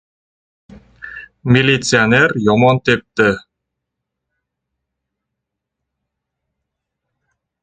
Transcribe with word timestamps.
Militsioner 1.51 2.29
yomon 2.47 2.77
tepdi! 2.85 3.29